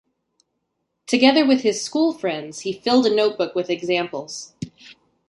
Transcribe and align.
Together 1.05 1.45
with 1.45 1.61
his 1.61 1.83
schoolfriends, 1.87 2.61
he 2.61 2.73
filled 2.73 3.05
a 3.05 3.13
notebook 3.15 3.53
with 3.53 3.69
examples. 3.69 4.55